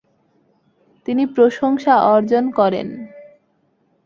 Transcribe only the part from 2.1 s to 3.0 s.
অর্জন করেন।